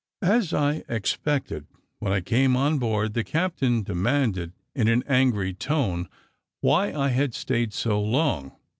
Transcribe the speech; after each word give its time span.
As 0.23 0.51
I 0.51 0.83
expected, 0.89 1.67
when 1.99 2.11
I 2.11 2.21
came 2.21 2.57
on 2.57 2.79
board, 2.79 3.13
the 3.13 3.23
captain 3.23 3.83
demanded, 3.83 4.51
in 4.73 4.87
an 4.87 5.03
angry 5.07 5.53
tone, 5.53 6.09
why 6.59 6.91
I 6.91 7.09
had 7.09 7.35
stayed 7.35 7.71
so 7.71 8.01
long. 8.01 8.51